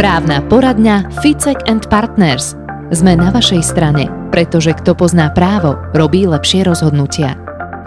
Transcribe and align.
Právna 0.00 0.40
poradňa 0.48 1.20
Ficek 1.20 1.68
and 1.68 1.84
Partners. 1.92 2.56
Sme 2.96 3.12
na 3.12 3.28
vašej 3.28 3.60
strane, 3.60 4.08
pretože 4.32 4.72
kto 4.72 4.96
pozná 4.96 5.28
právo, 5.36 5.76
robí 5.92 6.24
lepšie 6.24 6.64
rozhodnutia. 6.64 7.36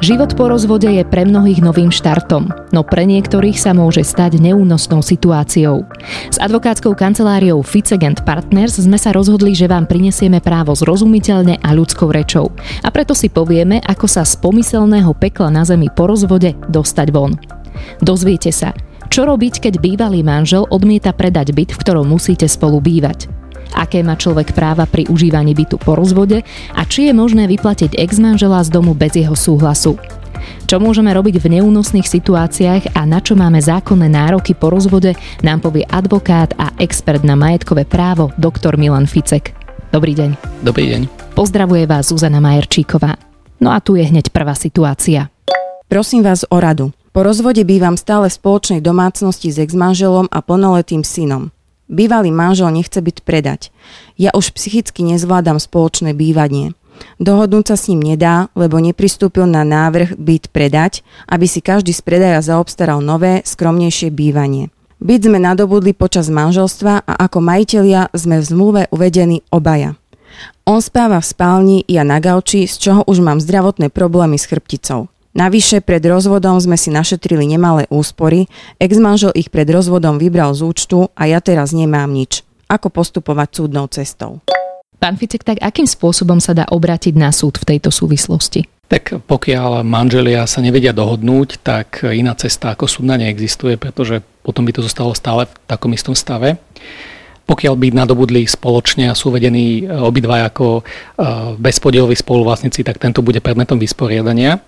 Život 0.05 0.37
po 0.37 0.45
rozvode 0.45 0.85
je 0.85 1.01
pre 1.01 1.25
mnohých 1.25 1.65
novým 1.65 1.89
štartom, 1.89 2.53
no 2.69 2.85
pre 2.85 3.09
niektorých 3.09 3.57
sa 3.57 3.73
môže 3.73 4.05
stať 4.05 4.37
neúnosnou 4.37 5.01
situáciou. 5.01 5.87
S 6.29 6.37
advokátskou 6.37 6.93
kanceláriou 6.93 7.65
Ficek 7.65 8.05
Partners 8.21 8.77
sme 8.77 9.01
sa 9.01 9.09
rozhodli, 9.09 9.57
že 9.57 9.65
vám 9.65 9.89
prinesieme 9.89 10.45
právo 10.45 10.77
zrozumiteľne 10.77 11.57
a 11.63 11.69
ľudskou 11.73 12.13
rečou. 12.13 12.53
A 12.85 12.93
preto 12.93 13.17
si 13.17 13.33
povieme, 13.33 13.81
ako 13.81 14.05
sa 14.05 14.21
z 14.21 14.37
pomyselného 14.37 15.09
pekla 15.17 15.49
na 15.49 15.65
zemi 15.65 15.89
po 15.89 16.05
rozvode 16.05 16.53
dostať 16.69 17.07
von. 17.09 17.33
Dozviete 18.03 18.53
sa, 18.53 18.75
čo 19.09 19.25
robiť, 19.25 19.63
keď 19.63 19.73
bývalý 19.81 20.21
manžel 20.25 20.65
odmieta 20.69 21.15
predať 21.15 21.51
byt, 21.51 21.73
v 21.73 21.81
ktorom 21.81 22.05
musíte 22.09 22.45
spolu 22.45 22.81
bývať? 22.83 23.27
Aké 23.75 23.99
má 24.05 24.15
človek 24.15 24.55
práva 24.55 24.87
pri 24.87 25.09
užívaní 25.09 25.51
bytu 25.51 25.75
po 25.81 25.99
rozvode 25.99 26.45
a 26.71 26.81
či 26.87 27.09
je 27.09 27.13
možné 27.17 27.49
vyplatiť 27.49 27.97
ex-manžela 27.99 28.63
z 28.63 28.69
domu 28.71 28.95
bez 28.95 29.17
jeho 29.17 29.35
súhlasu? 29.35 29.99
Čo 30.65 30.81
môžeme 30.81 31.13
robiť 31.13 31.41
v 31.41 31.59
neúnosných 31.59 32.05
situáciách 32.05 32.97
a 32.97 33.01
na 33.05 33.21
čo 33.21 33.37
máme 33.37 33.61
zákonné 33.61 34.09
nároky 34.09 34.53
po 34.57 34.73
rozvode, 34.73 35.13
nám 35.41 35.61
povie 35.61 35.85
advokát 35.89 36.53
a 36.57 36.73
expert 36.81 37.21
na 37.21 37.37
majetkové 37.37 37.85
právo 37.85 38.33
dr. 38.37 38.77
Milan 38.77 39.05
Ficek. 39.05 39.53
Dobrý 39.93 40.17
deň. 40.17 40.61
Dobrý 40.65 40.85
deň. 40.91 41.01
Pozdravuje 41.37 41.85
vás 41.85 42.09
Zuzana 42.09 42.41
Majerčíková. 42.41 43.15
No 43.61 43.71
a 43.71 43.79
tu 43.79 43.95
je 43.95 44.03
hneď 44.03 44.33
prvá 44.33 44.57
situácia. 44.57 45.31
Prosím 45.87 46.25
vás 46.25 46.43
o 46.49 46.57
radu. 46.59 46.91
Po 47.15 47.23
rozvode 47.23 47.63
bývam 47.63 47.95
stále 47.95 48.27
v 48.27 48.35
spoločnej 48.35 48.83
domácnosti 48.83 49.47
s 49.47 49.55
ex-manželom 49.55 50.27
a 50.27 50.43
plnoletým 50.43 51.07
synom. 51.07 51.47
Bývalý 51.87 52.27
manžel 52.27 52.75
nechce 52.75 52.99
byť 52.99 53.23
predať. 53.23 53.71
Ja 54.19 54.35
už 54.35 54.51
psychicky 54.51 54.99
nezvládam 55.07 55.55
spoločné 55.55 56.11
bývanie. 56.11 56.75
Dohodnúť 57.23 57.71
sa 57.71 57.75
s 57.79 57.87
ním 57.87 58.03
nedá, 58.03 58.51
lebo 58.51 58.83
nepristúpil 58.83 59.47
na 59.47 59.63
návrh 59.63 60.19
byt 60.19 60.51
predať, 60.51 61.07
aby 61.31 61.47
si 61.47 61.63
každý 61.63 61.95
z 61.95 62.03
predaja 62.03 62.43
zaobstaral 62.43 62.99
nové, 62.99 63.39
skromnejšie 63.47 64.11
bývanie. 64.11 64.67
Byt 64.99 65.23
sme 65.23 65.39
nadobudli 65.39 65.95
počas 65.95 66.27
manželstva 66.27 67.07
a 67.07 67.13
ako 67.31 67.39
majitelia 67.39 68.11
sme 68.11 68.43
v 68.43 68.47
zmluve 68.51 68.81
uvedení 68.91 69.39
obaja. 69.55 69.95
On 70.67 70.83
spáva 70.83 71.23
v 71.23 71.31
spálni, 71.31 71.77
ja 71.87 72.03
na 72.03 72.19
gauči, 72.19 72.67
z 72.67 72.75
čoho 72.75 73.01
už 73.07 73.23
mám 73.23 73.39
zdravotné 73.39 73.87
problémy 73.87 74.35
s 74.35 74.51
chrbticou. 74.51 75.07
Navyše 75.35 75.83
pred 75.83 75.99
rozvodom 75.99 76.55
sme 76.63 76.79
si 76.79 76.87
našetrili 76.87 77.43
nemalé 77.43 77.91
úspory, 77.91 78.47
ex-manžel 78.79 79.35
ich 79.35 79.51
pred 79.51 79.67
rozvodom 79.67 80.15
vybral 80.15 80.55
z 80.55 80.63
účtu 80.63 81.11
a 81.11 81.27
ja 81.27 81.43
teraz 81.43 81.75
nemám 81.75 82.07
nič. 82.07 82.39
Ako 82.71 82.87
postupovať 82.87 83.59
súdnou 83.59 83.91
cestou? 83.91 84.39
Pán 84.95 85.19
Ficek, 85.19 85.43
tak 85.43 85.59
akým 85.59 85.83
spôsobom 85.91 86.39
sa 86.39 86.55
dá 86.55 86.63
obrátiť 86.71 87.19
na 87.19 87.35
súd 87.35 87.59
v 87.59 87.67
tejto 87.67 87.91
súvislosti? 87.91 88.63
Tak 88.87 89.27
pokiaľ 89.27 89.83
manželia 89.83 90.47
sa 90.47 90.63
nevedia 90.63 90.95
dohodnúť, 90.95 91.59
tak 91.59 92.07
iná 92.07 92.31
cesta 92.39 92.71
ako 92.71 92.87
súdna 92.87 93.19
neexistuje, 93.19 93.75
pretože 93.75 94.23
potom 94.39 94.63
by 94.63 94.71
to 94.71 94.87
zostalo 94.87 95.11
stále 95.11 95.51
v 95.51 95.53
takom 95.67 95.91
istom 95.91 96.15
stave. 96.15 96.63
Pokiaľ 97.43 97.75
by 97.75 97.87
nadobudli 97.91 98.47
spoločne 98.47 99.11
a 99.11 99.19
sú 99.19 99.35
vedení 99.35 99.83
obidva 99.83 100.47
ako 100.47 100.79
bezpodieloví 101.59 102.15
spoluvlastníci, 102.15 102.87
tak 102.87 103.03
tento 103.03 103.19
bude 103.19 103.43
predmetom 103.43 103.75
vysporiadania. 103.75 104.63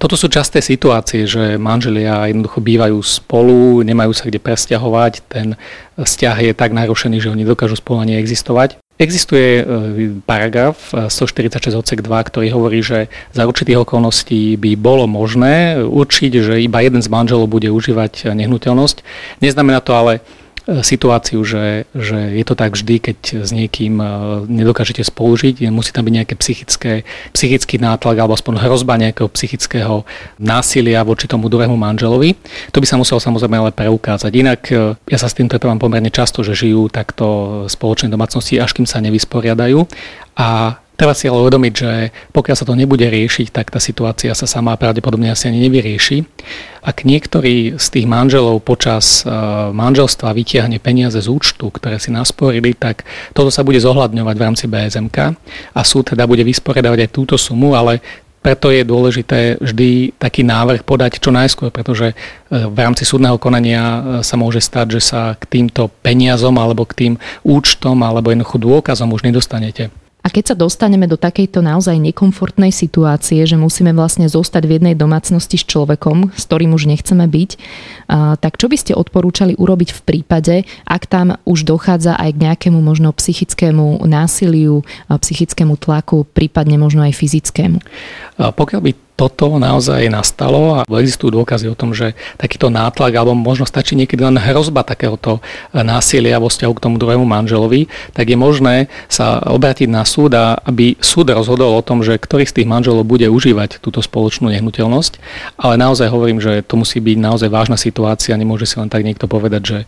Toto 0.00 0.16
sú 0.16 0.32
časté 0.32 0.64
situácie, 0.64 1.28
že 1.28 1.60
manželia 1.60 2.32
jednoducho 2.32 2.64
bývajú 2.64 2.96
spolu, 3.04 3.84
nemajú 3.84 4.16
sa 4.16 4.24
kde 4.24 4.40
presťahovať, 4.40 5.12
ten 5.28 5.60
vzťah 6.00 6.36
je 6.48 6.52
tak 6.56 6.72
narušený, 6.72 7.20
že 7.20 7.28
oni 7.28 7.44
dokážu 7.44 7.76
spolu 7.76 8.00
ani 8.00 8.16
existovať. 8.16 8.80
Existuje 9.00 9.60
e, 9.60 9.62
paragraf 10.28 10.92
146 10.92 11.72
odsek 11.72 12.00
2, 12.04 12.28
ktorý 12.28 12.52
hovorí, 12.52 12.84
že 12.84 13.08
za 13.32 13.48
určitých 13.48 13.88
okolností 13.88 14.60
by 14.60 14.76
bolo 14.76 15.08
možné 15.08 15.80
určiť, 15.80 16.32
že 16.40 16.60
iba 16.60 16.84
jeden 16.84 17.00
z 17.00 17.08
manželov 17.08 17.48
bude 17.48 17.72
užívať 17.72 18.32
nehnuteľnosť. 18.32 19.00
Neznamená 19.40 19.80
to 19.80 19.96
ale, 19.96 20.20
situáciu, 20.68 21.40
že, 21.42 21.88
že 21.96 22.36
je 22.36 22.44
to 22.44 22.54
tak 22.54 22.76
vždy, 22.76 23.00
keď 23.00 23.18
s 23.46 23.50
niekým 23.50 23.98
e, 23.98 24.06
nedokážete 24.46 25.02
spolužiť, 25.02 25.66
musí 25.72 25.90
tam 25.90 26.06
byť 26.06 26.14
nejaké 26.14 26.34
psychické, 26.36 26.92
psychický 27.32 27.80
nátlak 27.80 28.20
alebo 28.20 28.36
aspoň 28.36 28.60
hrozba 28.60 29.00
nejakého 29.00 29.28
psychického 29.32 30.04
násilia 30.36 31.00
voči 31.02 31.26
tomu 31.26 31.48
druhému 31.48 31.74
manželovi. 31.74 32.36
To 32.70 32.78
by 32.78 32.86
sa 32.86 33.00
muselo 33.00 33.18
samozrejme 33.18 33.56
ale 33.56 33.72
preukázať. 33.72 34.32
Inak 34.36 34.60
e, 34.70 34.94
ja 35.08 35.18
sa 35.18 35.26
s 35.26 35.36
tým 35.36 35.48
stretávam 35.48 35.80
pomerne 35.80 36.12
často, 36.12 36.44
že 36.44 36.52
žijú 36.52 36.92
takto 36.92 37.64
spoločné 37.66 38.12
domácnosti, 38.12 38.60
až 38.60 38.76
kým 38.76 38.84
sa 38.84 39.00
nevysporiadajú. 39.00 39.86
A 40.36 40.80
Treba 41.00 41.16
si 41.16 41.32
ale 41.32 41.40
uvedomiť, 41.40 41.72
že 41.72 42.12
pokiaľ 42.28 42.56
sa 42.60 42.68
to 42.68 42.76
nebude 42.76 43.08
riešiť, 43.08 43.56
tak 43.56 43.72
tá 43.72 43.80
situácia 43.80 44.36
sa 44.36 44.44
sama 44.44 44.76
pravdepodobne 44.76 45.32
asi 45.32 45.48
ani 45.48 45.64
nevyrieši. 45.64 46.28
Ak 46.84 47.08
niektorý 47.08 47.80
z 47.80 47.86
tých 47.88 48.04
manželov 48.04 48.60
počas 48.60 49.24
e, 49.24 49.32
manželstva 49.72 50.36
vytiahne 50.36 50.76
peniaze 50.76 51.16
z 51.16 51.32
účtu, 51.32 51.72
ktoré 51.72 51.96
si 51.96 52.12
nasporili, 52.12 52.76
tak 52.76 53.08
toto 53.32 53.48
sa 53.48 53.64
bude 53.64 53.80
zohľadňovať 53.80 54.34
v 54.36 54.44
rámci 54.44 54.64
BSMK 54.68 55.18
a 55.72 55.80
súd 55.88 56.12
teda 56.12 56.28
bude 56.28 56.44
vysporiadavať 56.44 57.08
aj 57.08 57.10
túto 57.16 57.40
sumu, 57.40 57.72
ale 57.72 58.04
preto 58.44 58.68
je 58.68 58.84
dôležité 58.84 59.56
vždy 59.56 60.20
taký 60.20 60.44
návrh 60.44 60.84
podať 60.84 61.16
čo 61.16 61.32
najskôr, 61.32 61.72
pretože 61.72 62.12
e, 62.12 62.14
v 62.52 62.76
rámci 62.76 63.08
súdneho 63.08 63.40
konania 63.40 63.80
e, 63.80 64.00
sa 64.20 64.36
môže 64.36 64.60
stať, 64.60 65.00
že 65.00 65.16
sa 65.16 65.32
k 65.32 65.48
týmto 65.48 65.88
peniazom 66.04 66.60
alebo 66.60 66.84
k 66.84 66.92
tým 66.92 67.12
účtom 67.40 68.04
alebo 68.04 68.28
jednoducho 68.28 68.60
dôkazom 68.60 69.08
už 69.16 69.24
nedostanete. 69.24 69.88
A 70.20 70.28
keď 70.28 70.52
sa 70.52 70.56
dostaneme 70.56 71.08
do 71.08 71.16
takejto 71.16 71.64
naozaj 71.64 71.96
nekomfortnej 71.96 72.68
situácie, 72.70 73.40
že 73.48 73.56
musíme 73.56 73.96
vlastne 73.96 74.28
zostať 74.28 74.68
v 74.68 74.74
jednej 74.76 74.94
domácnosti 74.94 75.56
s 75.56 75.64
človekom, 75.64 76.36
s 76.36 76.44
ktorým 76.44 76.76
už 76.76 76.92
nechceme 76.92 77.24
byť, 77.24 77.50
tak 78.36 78.60
čo 78.60 78.68
by 78.68 78.76
ste 78.76 78.92
odporúčali 78.92 79.56
urobiť 79.56 79.96
v 79.96 80.00
prípade, 80.04 80.54
ak 80.84 81.08
tam 81.08 81.40
už 81.48 81.64
dochádza 81.64 82.20
aj 82.20 82.36
k 82.36 82.42
nejakému 82.46 82.78
možno 82.84 83.16
psychickému 83.16 84.04
násiliu, 84.04 84.84
psychickému 85.08 85.80
tlaku, 85.80 86.28
prípadne 86.28 86.76
možno 86.76 87.00
aj 87.04 87.16
fyzickému? 87.16 87.80
Pokiaľ 88.36 88.80
by 88.80 88.92
toto 89.20 89.60
naozaj 89.60 90.08
nastalo 90.08 90.80
a 90.80 90.88
existujú 90.88 91.36
dôkazy 91.36 91.68
o 91.68 91.76
tom, 91.76 91.92
že 91.92 92.16
takýto 92.40 92.72
nátlak 92.72 93.12
alebo 93.12 93.36
možno 93.36 93.68
stačí 93.68 93.92
niekedy 93.92 94.24
len 94.24 94.40
hrozba 94.40 94.80
takéhoto 94.80 95.44
násilia 95.76 96.40
vo 96.40 96.48
vzťahu 96.48 96.72
k 96.72 96.84
tomu 96.88 96.96
druhému 96.96 97.28
manželovi, 97.28 97.84
tak 98.16 98.32
je 98.32 98.38
možné 98.40 98.88
sa 99.12 99.44
obrátiť 99.44 99.92
na 99.92 100.08
súd 100.08 100.32
a 100.32 100.56
aby 100.64 100.96
súd 101.04 101.28
rozhodol 101.36 101.76
o 101.76 101.84
tom, 101.84 102.00
že 102.00 102.16
ktorý 102.16 102.48
z 102.48 102.62
tých 102.62 102.68
manželov 102.70 103.04
bude 103.04 103.28
užívať 103.28 103.84
túto 103.84 104.00
spoločnú 104.00 104.48
nehnuteľnosť. 104.48 105.20
Ale 105.60 105.76
naozaj 105.76 106.08
hovorím, 106.08 106.40
že 106.40 106.64
to 106.64 106.80
musí 106.80 106.96
byť 106.96 107.18
naozaj 107.20 107.52
vážna 107.52 107.76
situácia, 107.76 108.40
nemôže 108.40 108.64
si 108.64 108.80
len 108.80 108.88
tak 108.88 109.04
niekto 109.04 109.28
povedať, 109.28 109.62
že, 109.66 109.80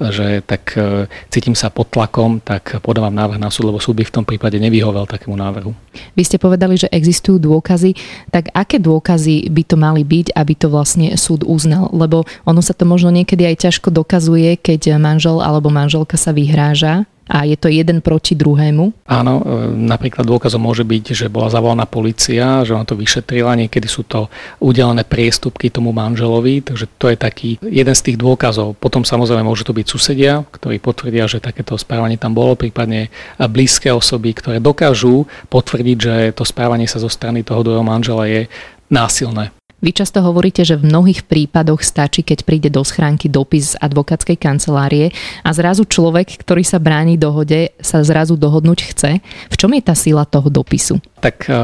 že 0.00 0.26
tak 0.46 0.72
e, 0.78 1.10
cítim 1.28 1.52
sa 1.52 1.68
pod 1.68 1.92
tlakom, 1.92 2.40
tak 2.40 2.80
podávam 2.80 3.12
návrh 3.12 3.36
na 3.36 3.52
súd, 3.52 3.68
lebo 3.68 3.82
súd 3.82 4.00
by 4.00 4.08
v 4.08 4.14
tom 4.14 4.24
prípade 4.24 4.56
nevyhovel 4.56 5.04
takému 5.04 5.36
návrhu. 5.36 5.76
Vy 6.14 6.22
ste 6.24 6.38
povedali, 6.38 6.78
že 6.78 6.88
existujú 6.88 7.42
dôkazy, 7.42 7.92
tak 8.30 8.48
aké 8.54 8.77
dôkazy 8.78 9.50
by 9.50 9.62
to 9.66 9.76
mali 9.76 10.02
byť, 10.02 10.34
aby 10.34 10.54
to 10.54 10.72
vlastne 10.72 11.14
súd 11.18 11.44
uznal? 11.44 11.90
Lebo 11.92 12.24
ono 12.46 12.60
sa 12.64 12.72
to 12.74 12.88
možno 12.88 13.12
niekedy 13.12 13.44
aj 13.46 13.68
ťažko 13.68 13.92
dokazuje, 13.92 14.58
keď 14.58 14.96
manžel 14.96 15.42
alebo 15.42 15.68
manželka 15.68 16.16
sa 16.16 16.34
vyhráža 16.34 17.06
a 17.28 17.44
je 17.44 17.60
to 17.60 17.68
jeden 17.68 18.00
proti 18.00 18.32
druhému? 18.32 19.04
Áno, 19.04 19.44
e, 19.44 19.76
napríklad 19.76 20.24
dôkazom 20.24 20.64
môže 20.64 20.82
byť, 20.82 21.04
že 21.12 21.26
bola 21.28 21.52
zavolaná 21.52 21.84
policia, 21.84 22.64
že 22.64 22.72
ona 22.72 22.88
to 22.88 22.96
vyšetrila, 22.96 23.52
niekedy 23.60 23.84
sú 23.84 24.08
to 24.08 24.32
udelené 24.64 25.04
priestupky 25.04 25.68
tomu 25.68 25.92
manželovi, 25.92 26.64
takže 26.64 26.88
to 26.96 27.12
je 27.12 27.16
taký 27.20 27.50
jeden 27.60 27.92
z 27.92 28.02
tých 28.02 28.16
dôkazov. 28.16 28.80
Potom 28.80 29.04
samozrejme 29.04 29.44
môžu 29.44 29.68
to 29.68 29.76
byť 29.76 29.86
susedia, 29.86 30.40
ktorí 30.40 30.80
potvrdia, 30.80 31.28
že 31.28 31.44
takéto 31.44 31.76
správanie 31.76 32.16
tam 32.16 32.32
bolo, 32.32 32.56
prípadne 32.56 33.12
blízke 33.36 33.92
osoby, 33.92 34.32
ktoré 34.32 34.56
dokážu 34.56 35.28
potvrdiť, 35.52 35.98
že 36.00 36.14
to 36.32 36.48
správanie 36.48 36.88
sa 36.88 36.96
zo 36.96 37.12
strany 37.12 37.44
toho 37.44 37.60
druhého 37.60 37.84
manžela 37.84 38.24
je 38.24 38.48
násilné. 38.90 39.52
Vy 39.78 39.94
často 39.94 40.18
hovoríte, 40.18 40.66
že 40.66 40.74
v 40.74 40.90
mnohých 40.90 41.22
prípadoch 41.22 41.86
stačí, 41.86 42.26
keď 42.26 42.42
príde 42.42 42.66
do 42.66 42.82
schránky 42.82 43.30
dopis 43.30 43.78
z 43.78 43.78
advokátskej 43.78 44.34
kancelárie 44.34 45.14
a 45.46 45.54
zrazu 45.54 45.86
človek, 45.86 46.34
ktorý 46.42 46.66
sa 46.66 46.82
bráni 46.82 47.14
dohode, 47.14 47.70
sa 47.78 48.02
zrazu 48.02 48.34
dohodnúť 48.34 48.90
chce. 48.90 49.22
V 49.22 49.54
čom 49.54 49.70
je 49.70 49.82
tá 49.86 49.94
sila 49.94 50.26
toho 50.26 50.50
dopisu? 50.50 50.98
Tak 51.22 51.46
e, 51.46 51.54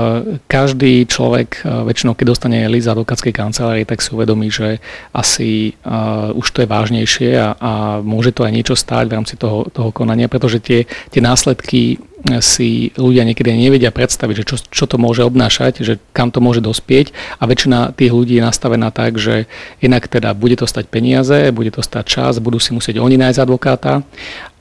každý 0.47 1.11
človek 1.11 1.67
e, 1.67 1.91
väčšinou, 1.91 2.15
keď 2.15 2.26
dostane 2.31 2.71
list 2.71 2.87
z 2.87 2.94
advokátskej 2.94 3.35
kancelárie, 3.35 3.82
tak 3.82 3.99
si 3.99 4.15
uvedomí, 4.15 4.47
že 4.47 4.79
asi 5.11 5.75
uh, 5.82 6.31
už 6.37 6.47
to 6.55 6.62
je 6.62 6.69
vážnejšie 6.71 7.31
a, 7.41 7.56
a 7.59 7.73
môže 8.05 8.31
to 8.31 8.47
aj 8.47 8.53
niečo 8.55 8.75
stáť 8.79 9.11
v 9.11 9.15
rámci 9.17 9.35
toho, 9.35 9.67
toho 9.73 9.91
konania, 9.91 10.31
pretože 10.31 10.62
tie, 10.62 10.87
tie 11.11 11.19
následky 11.25 11.99
si 12.41 12.94
ľudia 12.97 13.29
niekedy 13.29 13.53
nevedia 13.53 13.93
predstaviť, 13.93 14.35
že 14.41 14.44
čo, 14.49 14.56
čo 14.56 14.85
to 14.88 14.97
môže 14.97 15.21
obnášať, 15.21 15.85
že 15.85 16.00
kam 16.17 16.32
to 16.32 16.41
môže 16.41 16.65
dospieť 16.65 17.12
a 17.37 17.44
väčšina 17.44 17.93
tých 17.93 18.12
ľudí 18.12 18.41
je 18.41 18.47
nastavená 18.47 18.88
tak, 18.88 19.21
že 19.21 19.44
inak 19.85 20.09
teda 20.09 20.32
bude 20.32 20.56
to 20.56 20.65
stať 20.65 20.88
peniaze, 20.88 21.53
bude 21.53 21.69
to 21.69 21.85
stať 21.85 22.05
čas, 22.09 22.41
budú 22.41 22.56
si 22.56 22.73
musieť 22.73 22.97
oni 23.00 23.21
nájsť 23.21 23.41
advokáta 23.44 24.00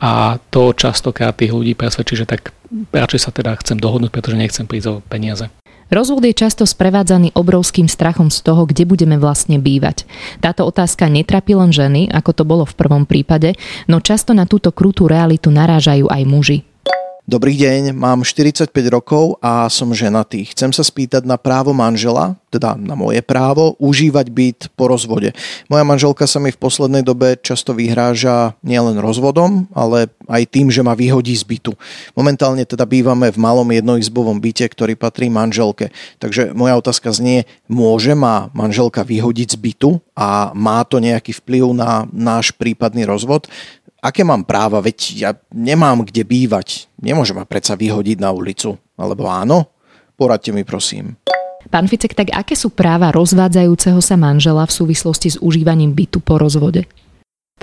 a 0.03 0.41
to 0.51 0.75
častokrát 0.75 1.39
tých 1.39 1.55
ľudí 1.55 1.71
presvedčí, 1.77 2.19
že 2.19 2.27
tak 2.27 2.51
radšej 2.91 3.21
sa 3.23 3.31
teda 3.31 3.55
chcem 3.63 3.79
dohodnúť, 3.79 4.11
pretože 4.11 4.35
nechcem 4.35 4.67
prísť 4.67 4.87
o 4.91 4.95
peniaze. 5.05 5.47
Rozvod 5.93 6.25
je 6.25 6.33
často 6.33 6.65
sprevádzaný 6.65 7.37
obrovským 7.37 7.85
strachom 7.85 8.33
z 8.33 8.41
toho, 8.41 8.65
kde 8.65 8.87
budeme 8.89 9.21
vlastne 9.21 9.61
bývať. 9.61 10.09
Táto 10.41 10.65
otázka 10.65 11.05
netrapí 11.05 11.53
len 11.53 11.69
ženy, 11.69 12.09
ako 12.09 12.31
to 12.33 12.43
bolo 12.49 12.65
v 12.65 12.73
prvom 12.73 13.05
prípade, 13.05 13.53
no 13.85 14.01
často 14.01 14.33
na 14.33 14.49
túto 14.49 14.73
krutú 14.73 15.05
realitu 15.05 15.53
narážajú 15.53 16.09
aj 16.09 16.23
muži. 16.25 16.72
Dobrý 17.23 17.55
deň, 17.55 17.95
mám 17.95 18.27
45 18.27 18.67
rokov 18.91 19.39
a 19.39 19.71
som 19.71 19.95
ženatý. 19.95 20.43
Chcem 20.51 20.75
sa 20.75 20.83
spýtať 20.83 21.23
na 21.23 21.39
právo 21.39 21.71
manžela, 21.71 22.35
teda 22.51 22.75
na 22.75 22.99
moje 22.99 23.23
právo, 23.23 23.79
užívať 23.79 24.27
byt 24.27 24.59
po 24.75 24.91
rozvode. 24.91 25.31
Moja 25.71 25.87
manželka 25.87 26.27
sa 26.27 26.43
mi 26.43 26.51
v 26.51 26.59
poslednej 26.59 26.99
dobe 26.99 27.39
často 27.39 27.71
vyhráža 27.71 28.59
nielen 28.59 28.99
rozvodom, 28.99 29.71
ale 29.71 30.11
aj 30.27 30.51
tým, 30.51 30.67
že 30.67 30.83
ma 30.83 30.99
vyhodí 30.99 31.31
z 31.31 31.47
bytu. 31.47 31.71
Momentálne 32.11 32.67
teda 32.67 32.83
bývame 32.83 33.31
v 33.31 33.39
malom 33.39 33.71
jednoizbovom 33.71 34.43
byte, 34.43 34.67
ktorý 34.67 34.99
patrí 34.99 35.31
manželke. 35.31 35.95
Takže 36.19 36.51
moja 36.51 36.75
otázka 36.75 37.07
znie, 37.15 37.47
môže 37.71 38.19
ma 38.19 38.51
manželka 38.51 38.99
vyhodiť 39.07 39.55
z 39.55 39.57
bytu 39.63 39.89
a 40.11 40.51
má 40.51 40.83
to 40.83 40.99
nejaký 40.99 41.39
vplyv 41.39 41.71
na 41.71 42.03
náš 42.11 42.51
prípadný 42.51 43.07
rozvod? 43.07 43.47
Aké 44.03 44.27
mám 44.27 44.43
práva, 44.43 44.83
veď 44.83 44.97
ja 45.15 45.31
nemám 45.55 46.03
kde 46.03 46.27
bývať, 46.27 46.91
nemôžem 46.99 47.39
ma 47.39 47.47
predsa 47.47 47.79
vyhodiť 47.79 48.19
na 48.19 48.35
ulicu. 48.35 48.75
Alebo 48.99 49.31
áno? 49.31 49.71
Poradte 50.19 50.51
mi 50.51 50.67
prosím. 50.67 51.15
Pán 51.71 51.87
Ficek, 51.87 52.11
tak 52.11 52.35
aké 52.35 52.59
sú 52.59 52.75
práva 52.75 53.15
rozvádzajúceho 53.15 54.03
sa 54.03 54.19
manžela 54.19 54.67
v 54.67 54.75
súvislosti 54.75 55.33
s 55.33 55.37
užívaním 55.39 55.95
bytu 55.95 56.19
po 56.19 56.35
rozvode? 56.35 56.83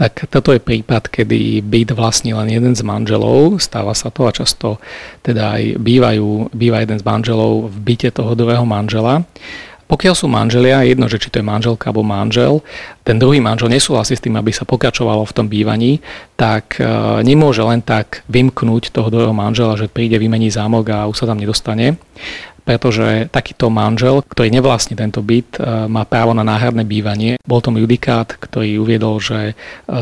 Tak 0.01 0.33
toto 0.33 0.57
je 0.57 0.63
prípad, 0.63 1.13
kedy 1.13 1.61
byt 1.61 1.93
vlastní 1.93 2.33
len 2.33 2.49
jeden 2.49 2.73
z 2.73 2.81
manželov, 2.81 3.61
stáva 3.61 3.93
sa 3.93 4.09
to 4.09 4.25
a 4.25 4.33
často 4.33 4.81
teda 5.21 5.61
aj 5.61 5.77
bývajú, 5.77 6.57
býva 6.57 6.81
jeden 6.81 6.97
z 6.97 7.05
manželov 7.05 7.69
v 7.69 7.77
byte 7.85 8.09
toho 8.17 8.33
druhého 8.33 8.65
manžela. 8.65 9.21
Pokiaľ 9.91 10.15
sú 10.15 10.31
manželia, 10.31 10.87
jedno, 10.87 11.11
že 11.11 11.19
či 11.19 11.35
to 11.35 11.43
je 11.43 11.51
manželka 11.51 11.91
alebo 11.91 12.07
manžel, 12.07 12.63
ten 13.03 13.19
druhý 13.19 13.43
manžel 13.43 13.67
nesúhlasí 13.75 14.15
s 14.15 14.23
tým, 14.23 14.39
aby 14.39 14.55
sa 14.55 14.63
pokračovalo 14.63 15.27
v 15.27 15.35
tom 15.35 15.51
bývaní, 15.51 15.99
tak 16.39 16.79
e, 16.79 16.87
nemôže 17.27 17.67
len 17.67 17.83
tak 17.83 18.23
vymknúť 18.31 18.95
toho 18.95 19.11
druhého 19.11 19.35
manžela, 19.35 19.75
že 19.75 19.91
príde, 19.91 20.15
vymení 20.23 20.47
zámok 20.47 20.95
a 20.95 21.11
už 21.11 21.19
sa 21.19 21.27
tam 21.27 21.43
nedostane 21.43 21.99
pretože 22.63 23.29
takýto 23.33 23.73
manžel, 23.73 24.23
ktorý 24.23 24.53
nevlastní 24.53 24.95
tento 24.95 25.25
byt, 25.25 25.59
e, 25.59 25.89
má 25.89 26.05
právo 26.05 26.37
na 26.37 26.45
náhradné 26.47 26.85
bývanie. 26.85 27.41
Bol 27.43 27.65
tom 27.65 27.81
judikát, 27.81 28.29
ktorý 28.29 28.79
uviedol, 28.79 29.19
že 29.19 29.53
e, 29.53 29.55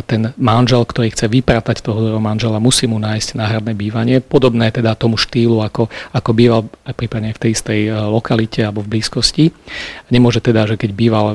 ten 0.05 0.35
manžel, 0.37 0.83
ktorý 0.85 1.15
chce 1.15 1.31
vypratať 1.31 1.81
toho 1.81 1.99
druhého 2.03 2.23
manžela, 2.23 2.63
musí 2.63 2.91
mu 2.91 2.99
nájsť 2.99 3.39
náhradné 3.39 3.73
bývanie, 3.79 4.21
podobné 4.21 4.69
teda 4.75 4.99
tomu 4.99 5.17
štýlu, 5.17 5.63
ako, 5.63 5.87
ako 6.13 6.31
býval 6.35 6.67
aj 6.85 6.95
prípadne 6.95 7.31
v 7.33 7.41
tej 7.41 7.51
istej 7.55 7.81
e, 7.89 7.91
lokalite 8.11 8.67
alebo 8.67 8.83
v 8.83 8.99
blízkosti. 8.99 9.55
Nemôže 10.11 10.43
teda, 10.43 10.67
že 10.67 10.75
keď 10.75 10.91
býval 10.97 11.27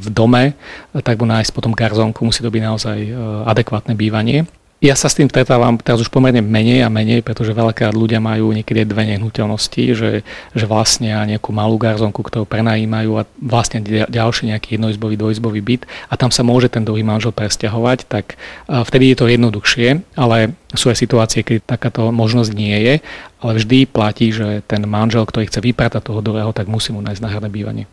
v 0.00 0.08
dome, 0.10 0.56
tak 0.92 1.20
mu 1.20 1.26
nájsť 1.28 1.50
potom 1.52 1.76
garzonku, 1.76 2.24
musí 2.24 2.40
to 2.40 2.50
byť 2.50 2.62
naozaj 2.64 2.98
adekvátne 3.44 3.92
bývanie. 3.92 4.48
Ja 4.84 4.92
sa 4.92 5.08
s 5.08 5.16
tým 5.16 5.32
stretávam 5.32 5.80
teraz 5.80 6.04
už 6.04 6.12
pomerne 6.12 6.44
menej 6.44 6.84
a 6.84 6.92
menej, 6.92 7.24
pretože 7.24 7.56
veľakrát 7.56 7.96
ľudia 7.96 8.20
majú 8.20 8.52
niekedy 8.52 8.84
dve 8.84 9.16
nehnuteľnosti, 9.16 9.82
že, 9.96 10.20
že 10.52 10.64
vlastne 10.68 11.08
nejakú 11.08 11.56
malú 11.56 11.80
garzonku, 11.80 12.20
ktorú 12.20 12.44
prenajímajú 12.44 13.16
a 13.16 13.24
vlastne 13.40 13.80
ďalší 14.12 14.52
nejaký 14.52 14.76
jednoizbový, 14.76 15.16
dvojizbový 15.16 15.64
byt 15.64 15.82
a 16.12 16.20
tam 16.20 16.28
sa 16.28 16.44
môže 16.44 16.68
ten 16.68 16.84
druhý 16.84 17.00
manžel 17.00 17.32
presťahovať, 17.32 17.98
tak 18.12 18.36
vtedy 18.68 19.16
je 19.16 19.16
to 19.16 19.32
jednoduchšie, 19.32 20.04
ale 20.20 20.52
sú 20.76 20.92
aj 20.92 21.00
situácie, 21.00 21.40
keď 21.40 21.64
takáto 21.64 22.12
možnosť 22.12 22.52
nie 22.52 22.76
je, 22.76 22.94
ale 23.40 23.56
vždy 23.56 23.88
platí, 23.88 24.36
že 24.36 24.60
ten 24.68 24.84
manžel, 24.84 25.24
ktorý 25.24 25.48
chce 25.48 25.64
vypratať 25.64 26.12
toho 26.12 26.20
druhého, 26.20 26.52
tak 26.52 26.68
musí 26.68 26.92
mu 26.92 27.00
nájsť 27.00 27.24
náhradné 27.24 27.48
bývanie. 27.48 27.88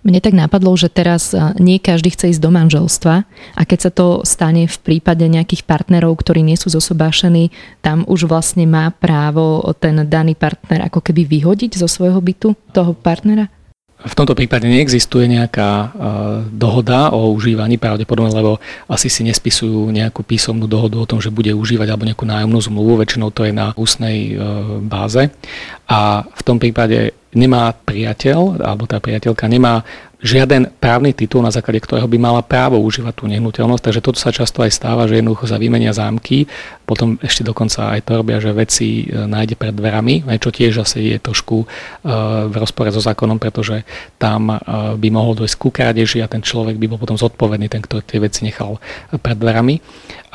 Mne 0.00 0.24
tak 0.24 0.32
napadlo, 0.32 0.72
že 0.80 0.88
teraz 0.88 1.36
nie 1.60 1.76
každý 1.76 2.16
chce 2.16 2.32
ísť 2.32 2.40
do 2.40 2.48
manželstva 2.48 3.14
a 3.52 3.62
keď 3.68 3.78
sa 3.84 3.90
to 3.92 4.24
stane 4.24 4.64
v 4.64 4.78
prípade 4.80 5.28
nejakých 5.28 5.68
partnerov, 5.68 6.16
ktorí 6.16 6.40
nie 6.40 6.56
sú 6.56 6.72
zosobášení, 6.72 7.52
tam 7.84 8.08
už 8.08 8.24
vlastne 8.24 8.64
má 8.64 8.88
právo 8.96 9.60
ten 9.76 10.08
daný 10.08 10.32
partner 10.40 10.88
ako 10.88 11.04
keby 11.04 11.28
vyhodiť 11.28 11.76
zo 11.76 11.84
svojho 11.84 12.16
bytu 12.16 12.56
toho 12.72 12.96
partnera? 12.96 13.52
V 14.00 14.16
tomto 14.16 14.32
prípade 14.32 14.64
neexistuje 14.64 15.28
nejaká 15.28 15.92
dohoda 16.48 17.12
o 17.12 17.36
užívaní, 17.36 17.76
pravdepodobne, 17.76 18.32
lebo 18.32 18.56
asi 18.88 19.12
si 19.12 19.20
nespisujú 19.28 19.92
nejakú 19.92 20.24
písomnú 20.24 20.64
dohodu 20.64 20.96
o 20.96 21.04
tom, 21.04 21.20
že 21.20 21.28
bude 21.28 21.52
užívať 21.52 21.92
alebo 21.92 22.08
nejakú 22.08 22.24
nájomnú 22.24 22.56
zmluvu, 22.64 23.04
väčšinou 23.04 23.28
to 23.28 23.44
je 23.44 23.52
na 23.52 23.76
ústnej 23.76 24.32
e, 24.32 24.34
báze. 24.88 25.28
A 25.84 26.24
v 26.24 26.42
tom 26.48 26.56
prípade 26.56 27.12
nemá 27.30 27.70
priateľ, 27.72 28.62
alebo 28.62 28.90
tá 28.90 28.98
priateľka 28.98 29.46
nemá 29.46 29.86
žiaden 30.20 30.68
právny 30.76 31.16
titul, 31.16 31.40
na 31.40 31.48
základe 31.48 31.80
ktorého 31.80 32.04
by 32.04 32.18
mala 32.20 32.44
právo 32.44 32.76
užívať 32.76 33.14
tú 33.16 33.24
nehnuteľnosť. 33.28 33.82
Takže 33.82 34.04
toto 34.04 34.20
sa 34.20 34.28
často 34.28 34.60
aj 34.60 34.72
stáva, 34.72 35.08
že 35.08 35.18
jednoducho 35.18 35.48
sa 35.48 35.56
vymenia 35.56 35.96
zámky, 35.96 36.44
potom 36.84 37.16
ešte 37.24 37.40
dokonca 37.40 37.96
aj 37.96 38.04
to 38.04 38.20
robia, 38.20 38.36
že 38.36 38.52
veci 38.52 39.08
e, 39.08 39.16
nájde 39.16 39.56
pred 39.56 39.72
dverami, 39.72 40.28
čo 40.36 40.52
tiež 40.52 40.84
asi 40.84 41.16
je 41.16 41.18
trošku 41.18 41.64
e, 41.64 41.66
v 42.52 42.54
rozpore 42.54 42.92
so 42.92 43.00
zákonom, 43.00 43.40
pretože 43.40 43.80
tam 44.20 44.52
e, 44.52 44.56
by 45.00 45.08
mohol 45.08 45.32
dojsť 45.40 45.56
ku 45.56 45.72
krádeži 45.72 46.20
a 46.20 46.28
ten 46.28 46.44
človek 46.44 46.76
by 46.76 46.86
bol 46.92 47.00
potom 47.00 47.16
zodpovedný, 47.16 47.72
ten, 47.72 47.80
ktorý 47.80 48.04
tie 48.04 48.20
veci 48.20 48.44
nechal 48.44 48.76
pred 49.24 49.40
dverami. 49.40 49.80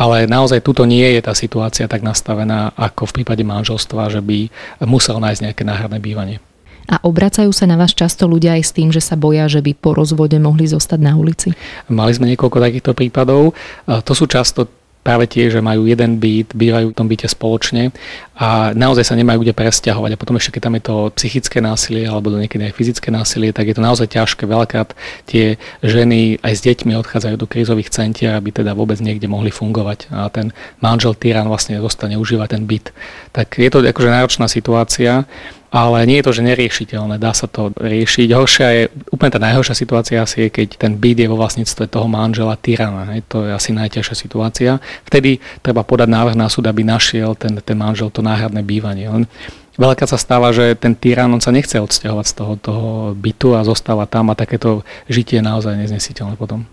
Ale 0.01 0.25
naozaj 0.25 0.65
tuto 0.65 0.83
nie 0.83 1.05
je 1.13 1.21
tá 1.21 1.37
situácia 1.37 1.85
tak 1.85 2.01
nastavená 2.01 2.73
ako 2.73 3.07
v 3.07 3.15
prípade 3.21 3.45
manželstva, 3.45 4.09
že 4.09 4.19
by 4.19 4.49
musel 4.89 5.21
nájsť 5.21 5.41
nejaké 5.45 5.63
náhradné 5.63 6.01
bývanie. 6.01 6.37
A 6.85 7.01
obracajú 7.01 7.49
sa 7.49 7.65
na 7.65 7.75
vás 7.75 7.97
často 7.97 8.29
ľudia 8.29 8.57
aj 8.57 8.63
s 8.63 8.71
tým, 8.75 8.93
že 8.93 9.01
sa 9.01 9.17
boja, 9.17 9.49
že 9.49 9.61
by 9.65 9.73
po 9.73 9.97
rozvode 9.97 10.37
mohli 10.37 10.69
zostať 10.69 10.99
na 11.01 11.17
ulici? 11.17 11.51
Mali 11.89 12.13
sme 12.13 12.29
niekoľko 12.29 12.61
takýchto 12.61 12.91
prípadov. 12.93 13.57
To 13.89 14.13
sú 14.13 14.29
často 14.29 14.69
práve 15.05 15.29
tie, 15.29 15.53
že 15.53 15.61
majú 15.61 15.85
jeden 15.85 16.17
byt, 16.17 16.57
bývajú 16.57 16.89
v 16.89 16.97
tom 16.97 17.05
byte 17.05 17.29
spoločne 17.29 17.93
a 18.41 18.73
naozaj 18.73 19.05
sa 19.05 19.13
nemajú 19.13 19.45
kde 19.45 19.53
presťahovať. 19.53 20.17
A 20.17 20.17
potom 20.17 20.33
ešte, 20.33 20.57
keď 20.57 20.61
tam 20.65 20.75
je 20.81 20.83
to 20.89 20.95
psychické 21.13 21.61
násilie 21.61 22.09
alebo 22.09 22.33
do 22.33 22.41
niekedy 22.41 22.65
aj 22.65 22.73
fyzické 22.73 23.13
násilie, 23.13 23.53
tak 23.53 23.69
je 23.69 23.77
to 23.77 23.85
naozaj 23.85 24.09
ťažké. 24.09 24.49
Veľakrát 24.49 24.97
tie 25.29 25.61
ženy 25.85 26.41
aj 26.41 26.53
s 26.57 26.65
deťmi 26.65 26.97
odchádzajú 26.97 27.37
do 27.37 27.45
krízových 27.45 27.93
centier, 27.93 28.33
aby 28.33 28.49
teda 28.49 28.73
vôbec 28.73 28.97
niekde 28.97 29.29
mohli 29.29 29.53
fungovať. 29.53 30.09
A 30.09 30.25
ten 30.33 30.49
manžel 30.81 31.13
tyran 31.13 31.45
vlastne 31.45 31.77
zostane 31.77 32.17
užívať 32.17 32.57
ten 32.57 32.65
byt. 32.65 32.89
Tak 33.29 33.61
je 33.61 33.69
to 33.69 33.85
akože 33.85 34.09
náročná 34.09 34.49
situácia 34.49 35.29
ale 35.75 36.07
nie 36.07 36.23
je 36.23 36.25
to, 36.31 36.35
že 36.39 36.47
neriešiteľné, 36.47 37.19
dá 37.19 37.35
sa 37.35 37.51
to 37.51 37.75
riešiť. 37.75 38.31
Horšia 38.31 38.67
je, 38.71 38.83
úplne 39.11 39.35
tá 39.35 39.43
najhoršia 39.43 39.75
situácia 39.75 40.23
asi 40.23 40.47
je, 40.47 40.63
keď 40.63 40.79
ten 40.79 40.95
byt 40.95 41.19
je 41.19 41.27
vo 41.27 41.35
vlastníctve 41.35 41.91
toho 41.91 42.07
manžela 42.07 42.55
tyrana. 42.55 43.11
Hej. 43.11 43.27
To 43.27 43.43
je 43.43 43.51
asi 43.51 43.75
najťažšia 43.75 44.15
situácia. 44.15 44.79
Vtedy 45.03 45.43
treba 45.59 45.83
podať 45.83 46.07
návrh 46.07 46.39
na 46.39 46.47
súd, 46.47 46.71
aby 46.71 46.87
našiel 46.87 47.35
ten, 47.35 47.59
ten 47.59 47.75
manžel 47.75 48.07
to 48.07 48.23
náhradné 48.23 48.63
bývanie. 48.63 49.11
Len 49.11 49.27
Veľakrát 49.75 50.07
sa 50.07 50.15
stáva, 50.15 50.55
že 50.55 50.71
ten 50.79 50.95
tyran 50.95 51.27
on 51.35 51.43
sa 51.43 51.51
nechce 51.51 51.75
odsťahovať 51.75 52.25
z 52.31 52.33
toho, 52.39 52.53
toho 52.55 52.89
bytu 53.11 53.59
a 53.59 53.67
zostáva 53.67 54.07
tam 54.07 54.31
a 54.31 54.39
takéto 54.39 54.87
žitie 55.11 55.43
je 55.43 55.47
naozaj 55.51 55.75
neznesiteľné 55.75 56.39
potom. 56.39 56.63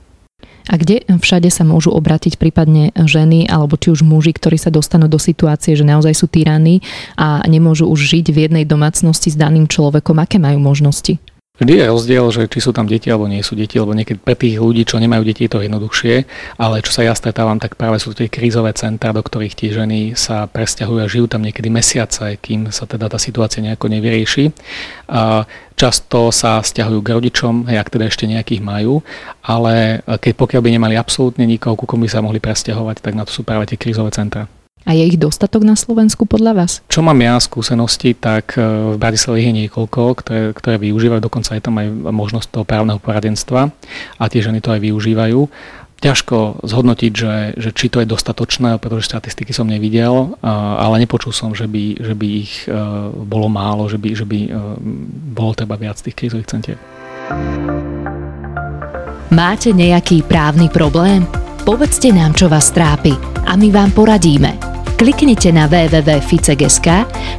A 0.71 0.79
kde 0.79 1.03
všade 1.09 1.51
sa 1.51 1.67
môžu 1.67 1.91
obrátiť 1.91 2.39
prípadne 2.39 2.95
ženy 2.95 3.51
alebo 3.51 3.75
či 3.75 3.91
už 3.91 4.07
muži, 4.07 4.31
ktorí 4.31 4.55
sa 4.57 4.71
dostanú 4.71 5.11
do 5.11 5.19
situácie, 5.19 5.75
že 5.75 5.83
naozaj 5.83 6.15
sú 6.15 6.31
tyranní 6.31 6.81
a 7.19 7.43
nemôžu 7.51 7.91
už 7.91 7.99
žiť 7.99 8.27
v 8.31 8.39
jednej 8.47 8.65
domácnosti 8.65 9.35
s 9.35 9.37
daným 9.37 9.67
človekom? 9.67 10.23
Aké 10.23 10.39
majú 10.39 10.63
možnosti? 10.63 11.19
Vždy 11.63 11.79
je 11.79 11.93
rozdiel, 11.95 12.27
že 12.35 12.51
či 12.51 12.59
sú 12.59 12.75
tam 12.75 12.91
deti 12.91 13.07
alebo 13.07 13.31
nie 13.31 13.39
sú 13.39 13.55
deti, 13.55 13.79
lebo 13.79 13.95
niekedy 13.95 14.19
pre 14.19 14.35
tých 14.35 14.59
ľudí, 14.59 14.83
čo 14.83 14.99
nemajú 14.99 15.23
deti, 15.23 15.47
je 15.47 15.53
to 15.55 15.63
jednoduchšie, 15.63 16.27
ale 16.59 16.83
čo 16.83 16.91
sa 16.91 17.07
ja 17.07 17.15
stretávam, 17.15 17.63
tak 17.63 17.79
práve 17.79 18.03
sú 18.03 18.11
tie 18.11 18.27
krízové 18.27 18.75
centra, 18.75 19.15
do 19.15 19.23
ktorých 19.23 19.55
tie 19.55 19.71
ženy 19.71 20.19
sa 20.19 20.51
presťahujú 20.51 20.99
a 20.99 21.07
žijú 21.07 21.31
tam 21.31 21.47
niekedy 21.47 21.71
mesiace, 21.71 22.35
kým 22.43 22.75
sa 22.75 22.91
teda 22.91 23.07
tá 23.07 23.15
situácia 23.15 23.63
nejako 23.63 23.95
nevyrieši. 23.95 24.51
A 25.07 25.47
často 25.79 26.35
sa 26.35 26.59
stiahujú 26.59 26.99
k 26.99 27.15
rodičom, 27.15 27.71
ak 27.71 27.95
teda 27.95 28.11
ešte 28.11 28.27
nejakých 28.27 28.59
majú, 28.59 29.07
ale 29.47 30.03
keď 30.03 30.33
pokiaľ 30.35 30.61
by 30.67 30.71
nemali 30.75 30.95
absolútne 30.99 31.47
nikoho, 31.47 31.79
ku 31.79 31.87
komu 31.87 32.09
by 32.09 32.11
sa 32.11 32.27
mohli 32.27 32.43
presťahovať, 32.43 32.99
tak 32.99 33.15
na 33.15 33.23
to 33.23 33.31
sú 33.31 33.47
práve 33.47 33.71
tie 33.71 33.79
krízové 33.79 34.11
centra. 34.11 34.51
A 34.83 34.99
je 34.99 35.05
ich 35.07 35.19
dostatok 35.19 35.63
na 35.63 35.79
Slovensku 35.79 36.27
podľa 36.27 36.53
vás? 36.59 36.73
Čo 36.91 37.07
mám 37.07 37.19
ja 37.23 37.39
skúsenosti, 37.39 38.19
tak 38.19 38.59
e, 38.59 38.63
v 38.93 38.97
Bratislave 38.99 39.43
je 39.47 39.53
niekoľko, 39.67 40.01
ktoré, 40.19 40.41
ktoré 40.51 40.75
využívajú, 40.83 41.21
dokonca 41.23 41.55
je 41.55 41.63
tam 41.63 41.79
aj 41.79 41.87
možnosť 42.11 42.47
toho 42.51 42.65
právneho 42.67 42.99
poradenstva 42.99 43.71
a 44.19 44.25
tie 44.27 44.43
ženy 44.43 44.59
to 44.59 44.75
aj 44.75 44.83
využívajú. 44.83 45.41
ťažko 46.03 46.67
zhodnotiť, 46.67 47.13
že, 47.15 47.35
že 47.55 47.71
či 47.71 47.87
to 47.87 48.03
je 48.03 48.11
dostatočné, 48.11 48.83
pretože 48.83 49.07
štatistiky 49.07 49.55
som 49.55 49.71
nevidel, 49.71 50.35
ale 50.43 50.99
nepočul 50.99 51.31
som, 51.31 51.55
že 51.55 51.71
by, 51.71 52.03
že 52.03 52.15
by 52.19 52.27
ich 52.27 52.67
e, 52.67 52.75
bolo 53.23 53.47
málo, 53.47 53.87
že 53.87 54.03
by, 54.03 54.09
že 54.19 54.27
by 54.27 54.39
e, 54.43 54.51
bolo 55.31 55.55
treba 55.55 55.79
viac 55.79 56.03
tých 56.03 56.19
krízových 56.19 56.51
centier. 56.51 56.79
Máte 59.31 59.71
nejaký 59.71 60.27
právny 60.27 60.67
problém? 60.69 61.23
Povedzte 61.63 62.11
nám, 62.11 62.35
čo 62.35 62.51
vás 62.51 62.75
trápi 62.75 63.15
a 63.47 63.55
my 63.55 63.71
vám 63.71 63.95
poradíme. 63.95 64.72
Kliknite 65.03 65.51
na 65.51 65.67
www.ficek.sk 65.67 66.89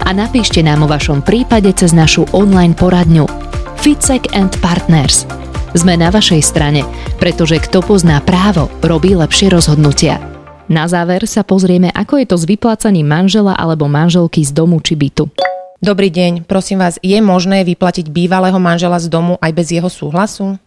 a 0.04 0.10
napíšte 0.12 0.60
nám 0.60 0.84
o 0.84 0.92
vašom 0.92 1.24
prípade 1.24 1.72
cez 1.72 1.96
našu 1.96 2.28
online 2.36 2.76
poradňu 2.76 3.24
Ficek 3.80 4.36
and 4.36 4.52
Partners– 4.60 5.24
sme 5.74 5.98
na 5.98 6.14
vašej 6.14 6.42
strane, 6.46 6.86
pretože 7.18 7.58
kto 7.58 7.82
pozná 7.82 8.22
právo, 8.22 8.70
robí 8.86 9.18
lepšie 9.18 9.50
rozhodnutia. 9.50 10.22
Na 10.70 10.86
záver 10.86 11.26
sa 11.26 11.42
pozrieme, 11.42 11.90
ako 11.90 12.22
je 12.22 12.26
to 12.30 12.38
s 12.38 12.46
vyplácaním 12.46 13.10
manžela 13.10 13.58
alebo 13.58 13.90
manželky 13.90 14.46
z 14.46 14.54
domu 14.54 14.78
či 14.84 14.94
bytu. 14.94 15.34
Dobrý 15.82 16.14
deň, 16.14 16.44
prosím 16.44 16.84
vás, 16.84 17.02
je 17.02 17.16
možné 17.20 17.64
vyplatiť 17.64 18.12
bývalého 18.12 18.60
manžela 18.62 19.02
z 19.02 19.08
domu 19.08 19.36
aj 19.40 19.52
bez 19.56 19.72
jeho 19.74 19.90
súhlasu? 19.90 20.62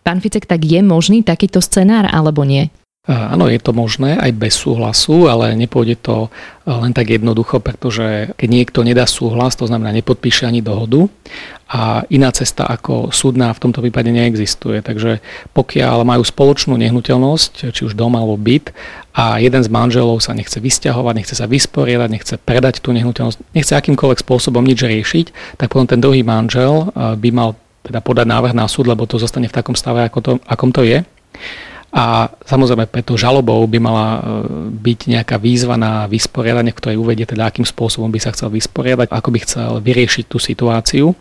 Pán 0.00 0.24
Ficek, 0.24 0.48
tak 0.48 0.64
je 0.64 0.80
možný 0.80 1.20
takýto 1.20 1.60
scenár 1.60 2.08
alebo 2.08 2.40
nie? 2.40 2.72
Áno, 3.08 3.48
je 3.48 3.56
to 3.56 3.72
možné 3.72 4.20
aj 4.20 4.36
bez 4.36 4.52
súhlasu, 4.52 5.32
ale 5.32 5.56
nepôjde 5.56 5.96
to 5.96 6.28
len 6.68 6.92
tak 6.92 7.08
jednoducho, 7.08 7.56
pretože 7.56 8.36
keď 8.36 8.48
niekto 8.52 8.84
nedá 8.84 9.08
súhlas, 9.08 9.56
to 9.56 9.64
znamená 9.64 9.96
nepodpíše 9.96 10.44
ani 10.44 10.60
dohodu 10.60 11.08
a 11.72 12.04
iná 12.12 12.28
cesta 12.36 12.68
ako 12.68 13.08
súdna 13.08 13.56
v 13.56 13.64
tomto 13.64 13.80
prípade 13.80 14.12
neexistuje. 14.12 14.84
Takže 14.84 15.24
pokiaľ 15.56 16.04
majú 16.04 16.20
spoločnú 16.20 16.76
nehnuteľnosť, 16.76 17.72
či 17.72 17.88
už 17.88 17.96
dom 17.96 18.12
alebo 18.12 18.36
byt 18.36 18.76
a 19.16 19.40
jeden 19.40 19.64
z 19.64 19.72
manželov 19.72 20.20
sa 20.20 20.36
nechce 20.36 20.60
vysťahovať, 20.60 21.14
nechce 21.16 21.32
sa 21.32 21.48
vysporiadať, 21.48 22.08
nechce 22.12 22.36
predať 22.36 22.84
tú 22.84 22.92
nehnuteľnosť, 22.92 23.56
nechce 23.56 23.72
akýmkoľvek 23.72 24.20
spôsobom 24.20 24.60
nič 24.60 24.84
riešiť, 24.84 25.56
tak 25.56 25.72
potom 25.72 25.88
ten 25.88 26.04
druhý 26.04 26.20
manžel 26.20 26.92
by 26.92 27.28
mal 27.32 27.56
teda 27.88 28.04
podať 28.04 28.28
návrh 28.28 28.52
na 28.52 28.68
súd, 28.68 28.84
lebo 28.84 29.08
to 29.08 29.16
zostane 29.16 29.48
v 29.48 29.56
takom 29.56 29.72
stave, 29.72 30.04
ako 30.04 30.18
to, 30.20 30.32
akom 30.44 30.76
to 30.76 30.84
je. 30.84 31.00
A 31.88 32.28
samozrejme 32.44 32.84
preto 32.84 33.16
žalobou 33.16 33.64
by 33.64 33.78
mala 33.80 34.06
e, 34.12 34.20
byť 34.76 34.98
nejaká 35.08 35.40
výzva 35.40 35.80
na 35.80 36.04
vysporiadanie, 36.04 36.76
v 36.76 36.78
ktorej 36.84 37.00
uvedie 37.00 37.24
teda, 37.24 37.48
akým 37.48 37.64
spôsobom 37.64 38.12
by 38.12 38.20
sa 38.20 38.32
chcel 38.36 38.52
vysporiadať, 38.52 39.08
ako 39.08 39.28
by 39.32 39.38
chcel 39.40 39.70
vyriešiť 39.80 40.24
tú 40.28 40.36
situáciu. 40.36 41.16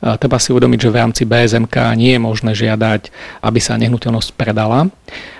Treba 0.00 0.40
si 0.40 0.48
uvedomiť, 0.48 0.78
že 0.80 0.92
v 0.92 0.96
rámci 0.96 1.22
BSMK 1.28 1.76
nie 1.92 2.16
je 2.16 2.20
možné 2.24 2.56
žiadať, 2.56 3.12
aby 3.44 3.60
sa 3.60 3.76
nehnuteľnosť 3.76 4.32
predala, 4.32 4.88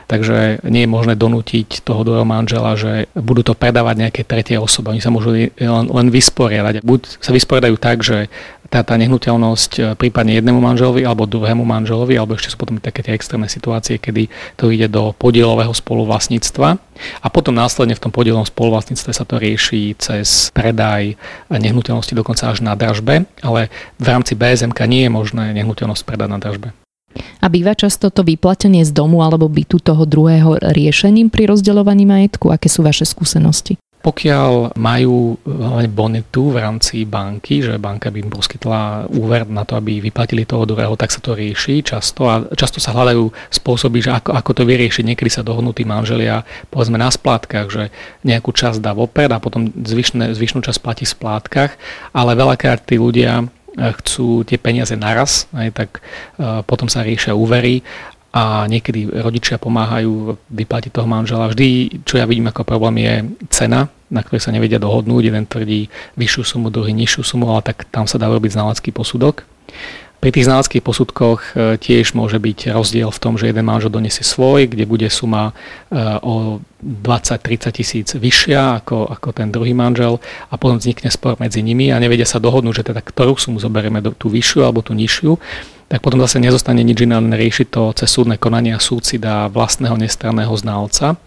takže 0.05 0.61
nie 0.69 0.85
je 0.85 0.91
možné 0.91 1.17
donútiť 1.17 1.81
toho 1.81 2.05
druhého 2.05 2.29
manžela, 2.29 2.77
že 2.77 3.09
budú 3.17 3.41
to 3.41 3.57
predávať 3.57 3.97
nejaké 4.05 4.23
tretie 4.29 4.61
osoby. 4.61 4.93
Oni 4.93 5.01
sa 5.01 5.09
môžu 5.09 5.33
len, 5.33 5.49
len 5.89 6.09
vysporiadať. 6.13 6.85
Buď 6.85 7.01
sa 7.25 7.33
vysporiadajú 7.33 7.77
tak, 7.81 8.05
že 8.05 8.29
tá, 8.71 8.87
tá 8.87 8.95
nehnuteľnosť 8.95 9.73
e, 9.77 9.83
prípadne 9.99 10.39
jednému 10.39 10.63
manželovi 10.63 11.03
alebo 11.03 11.27
druhému 11.27 11.67
manželovi, 11.67 12.15
alebo 12.15 12.39
ešte 12.39 12.55
sú 12.55 12.57
potom 12.57 12.79
také 12.79 13.03
tie 13.03 13.19
extrémne 13.19 13.51
situácie, 13.51 13.99
kedy 13.99 14.31
to 14.55 14.71
ide 14.71 14.87
do 14.87 15.11
podielového 15.19 15.75
spoluvlastníctva 15.75 16.79
a 17.21 17.27
potom 17.29 17.53
následne 17.53 17.99
v 17.99 18.03
tom 18.07 18.15
podielovom 18.15 18.47
spoluvlastníctve 18.47 19.11
sa 19.11 19.27
to 19.27 19.43
rieši 19.43 19.99
cez 19.99 20.55
predaj 20.55 21.19
nehnuteľnosti 21.51 22.15
dokonca 22.15 22.55
až 22.55 22.63
na 22.63 22.79
dražbe, 22.79 23.27
ale 23.43 23.69
v 23.99 24.07
rámci 24.07 24.39
BSMK 24.39 24.79
nie 24.87 25.05
je 25.05 25.11
možné 25.11 25.51
nehnuteľnosť 25.59 26.07
predať 26.07 26.29
na 26.31 26.39
dražbe. 26.39 26.71
A 27.43 27.51
býva 27.51 27.75
často 27.75 28.07
to 28.15 28.23
vyplatenie 28.23 28.87
z 28.87 28.95
domu 28.95 29.27
alebo 29.27 29.51
bytu 29.51 29.83
toho 29.83 30.07
druhého 30.07 30.63
riešením 30.63 31.27
pri 31.27 31.51
rozdeľovaní 31.51 32.07
majetku? 32.07 32.55
Aké 32.55 32.71
sú 32.71 32.87
vaše 32.87 33.03
skúsenosti? 33.03 33.83
Pokiaľ 34.01 34.81
majú 34.81 35.37
bonitu 35.93 36.49
v 36.49 36.57
rámci 36.57 37.05
banky, 37.05 37.61
že 37.61 37.77
banka 37.77 38.09
by 38.09 38.25
im 38.25 38.33
poskytla 38.33 39.13
úver 39.13 39.45
na 39.45 39.69
to, 39.69 39.77
aby 39.77 40.01
vyplatili 40.01 40.49
toho 40.49 40.65
druhého, 40.65 40.97
tak 40.97 41.13
sa 41.13 41.21
to 41.21 41.37
rieši 41.37 41.85
často 41.85 42.25
a 42.25 42.49
často 42.57 42.81
sa 42.81 42.97
hľadajú 42.97 43.29
spôsoby, 43.53 44.01
že 44.01 44.17
ako, 44.17 44.33
ako 44.33 44.51
to 44.57 44.63
vyriešiť. 44.65 45.05
Niekedy 45.05 45.29
sa 45.29 45.45
dohodnutí 45.45 45.85
manželia 45.85 46.49
povedzme 46.73 46.97
na 46.97 47.13
splátkach, 47.13 47.69
že 47.69 47.93
nejakú 48.25 48.57
časť 48.57 48.81
dá 48.81 48.97
vopred 48.97 49.29
a 49.29 49.37
potom 49.37 49.69
zvyšné, 49.69 50.33
zvyšnú 50.33 50.65
časť 50.65 50.81
platí 50.81 51.05
v 51.05 51.13
splátkach, 51.21 51.77
ale 52.17 52.33
veľakrát 52.41 52.81
tí 52.89 52.97
ľudia 52.97 53.45
eh, 53.45 53.93
chcú 54.01 54.49
tie 54.49 54.57
peniaze 54.57 54.97
naraz, 54.97 55.45
aj, 55.53 55.69
tak 55.77 55.91
uh, 56.41 56.65
potom 56.65 56.89
sa 56.89 57.05
riešia 57.05 57.37
úvery 57.37 57.85
a 58.31 58.63
niekedy 58.71 59.11
rodičia 59.11 59.59
pomáhajú 59.59 60.39
vyplatiť 60.55 60.95
toho 60.95 61.09
manžela. 61.11 61.51
Vždy, 61.51 62.03
čo 62.07 62.23
ja 62.23 62.31
vidím 62.31 62.47
ako 62.47 62.63
problém, 62.63 63.03
je 63.03 63.15
cena, 63.51 63.91
na 64.07 64.23
ktorej 64.23 64.47
sa 64.47 64.55
nevedia 64.55 64.79
dohodnúť. 64.79 65.23
Jeden 65.27 65.51
tvrdí 65.51 65.91
vyššiu 66.15 66.43
sumu, 66.47 66.71
druhý 66.71 66.95
nižšiu 66.95 67.23
sumu, 67.27 67.51
ale 67.51 67.67
tak 67.67 67.91
tam 67.91 68.07
sa 68.07 68.23
dá 68.23 68.31
robiť 68.31 68.55
znalecký 68.55 68.95
posudok. 68.95 69.43
Pri 70.21 70.37
tých 70.37 70.53
znaleckých 70.53 70.85
posudkoch 70.85 71.41
e, 71.57 71.81
tiež 71.81 72.13
môže 72.13 72.37
byť 72.37 72.77
rozdiel 72.77 73.09
v 73.09 73.23
tom, 73.25 73.41
že 73.41 73.49
jeden 73.49 73.65
manžel 73.65 73.89
donesie 73.89 74.21
svoj, 74.21 74.69
kde 74.69 74.85
bude 74.85 75.09
suma 75.09 75.57
e, 75.89 75.97
o 76.21 76.61
20-30 76.85 77.73
tisíc 77.73 78.09
vyššia 78.13 78.85
ako, 78.85 79.09
ako 79.17 79.33
ten 79.33 79.49
druhý 79.49 79.73
manžel 79.73 80.21
a 80.53 80.61
potom 80.61 80.77
vznikne 80.77 81.09
spor 81.09 81.41
medzi 81.41 81.65
nimi 81.65 81.89
a 81.89 81.97
nevedia 81.97 82.29
sa 82.29 82.37
dohodnúť, 82.37 82.85
že 82.85 82.93
teda 82.93 83.01
ktorú 83.01 83.41
sumu 83.41 83.65
zoberieme, 83.65 84.05
tú 84.21 84.29
vyššiu 84.29 84.61
alebo 84.61 84.85
tú 84.85 84.93
nižšiu 84.93 85.41
tak 85.91 86.07
potom 86.07 86.23
zase 86.23 86.39
nezostane 86.39 86.87
nič 86.87 87.03
iné, 87.03 87.19
len 87.19 87.35
riešiť 87.35 87.67
to 87.67 87.91
cez 87.99 88.07
súdne 88.07 88.39
konania 88.39 88.79
súd 88.79 89.03
si 89.03 89.19
dá 89.19 89.51
vlastného 89.51 89.99
nestranného 89.99 90.55
znalca. 90.55 91.19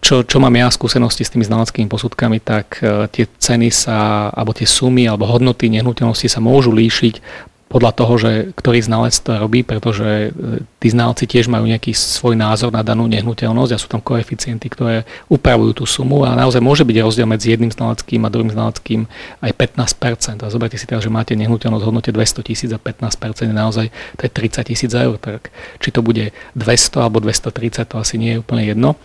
Čo, 0.00 0.24
čo 0.24 0.40
mám 0.40 0.56
ja 0.56 0.72
skúsenosti 0.72 1.28
s 1.28 1.32
tými 1.36 1.44
znaleckými 1.44 1.90
posudkami, 1.90 2.40
tak 2.40 2.80
e, 2.80 3.10
tie 3.12 3.28
ceny 3.28 3.68
sa, 3.68 4.30
alebo 4.32 4.56
tie 4.56 4.64
sumy, 4.64 5.04
alebo 5.04 5.28
hodnoty 5.28 5.68
nehnuteľnosti 5.68 6.24
sa 6.30 6.40
môžu 6.40 6.72
líšiť 6.72 7.20
podľa 7.68 7.92
toho, 7.92 8.14
že 8.16 8.32
ktorý 8.56 8.80
znalec 8.80 9.12
to 9.12 9.36
robí, 9.36 9.60
pretože 9.60 10.32
e, 10.32 10.64
tí 10.80 10.88
znalci 10.88 11.28
tiež 11.28 11.52
majú 11.52 11.68
nejaký 11.68 11.92
svoj 11.92 12.32
názor 12.32 12.72
na 12.72 12.80
danú 12.80 13.04
nehnuteľnosť 13.12 13.72
a 13.76 13.78
sú 13.80 13.88
tam 13.92 14.00
koeficienty, 14.00 14.72
ktoré 14.72 15.04
upravujú 15.28 15.72
tú 15.76 15.84
sumu 15.84 16.24
a 16.24 16.32
naozaj 16.32 16.64
môže 16.64 16.88
byť 16.88 16.96
rozdiel 17.04 17.28
medzi 17.28 17.52
jedným 17.52 17.68
znaleckým 17.68 18.24
a 18.24 18.32
druhým 18.32 18.52
znaleckým 18.56 19.04
aj 19.44 19.52
15%. 19.52 20.44
A 20.44 20.48
zoberte 20.48 20.80
si 20.80 20.88
teraz, 20.88 21.04
že 21.04 21.12
máte 21.12 21.36
nehnuteľnosť 21.36 21.84
v 21.84 21.88
hodnote 21.92 22.10
200 22.10 22.48
tisíc 22.48 22.70
a 22.72 22.80
15% 22.80 23.52
je 23.52 23.54
naozaj 23.54 23.86
to 24.16 24.22
je 24.24 24.30
30 24.32 24.64
tisíc 24.64 24.92
eur. 24.96 25.20
Tak 25.20 25.52
či 25.84 25.92
to 25.92 26.00
bude 26.00 26.32
200 26.56 27.04
alebo 27.04 27.20
230, 27.20 27.84
to 27.84 28.00
asi 28.00 28.16
nie 28.16 28.36
je 28.36 28.40
úplne 28.40 28.64
jedno 28.64 28.96